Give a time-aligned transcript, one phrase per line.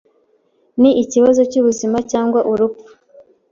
[0.81, 2.89] Ni ikibazo cyubuzima cyangwa urupfu.